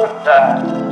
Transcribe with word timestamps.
luta. 0.00 0.89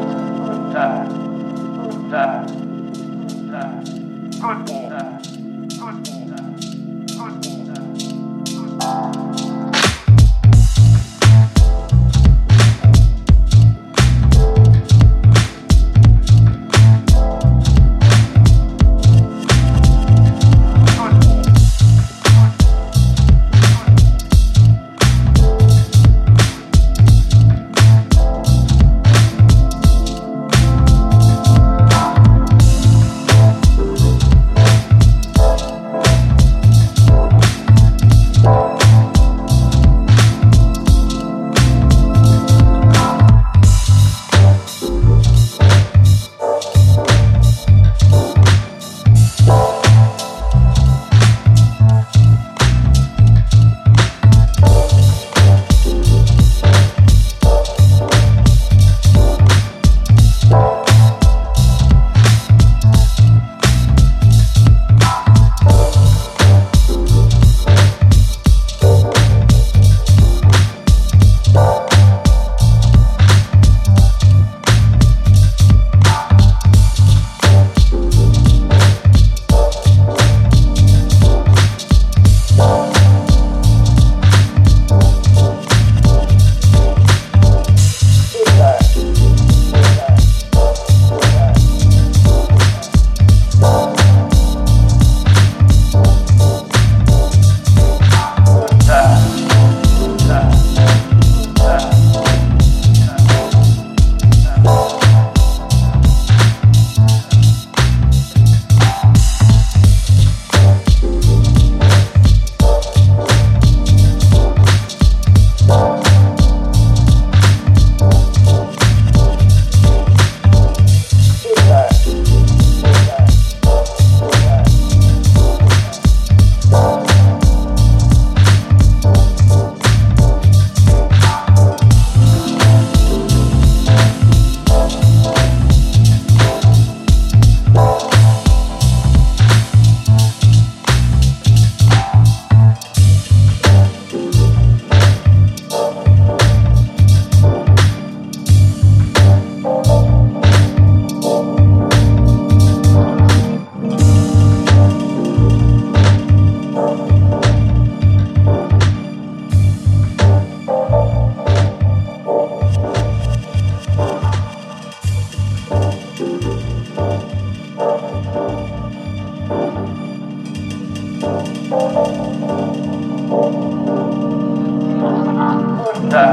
Buddha, 176.08 176.26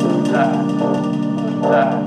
Buddha, 0.00 0.44
Buddha. 1.62 1.97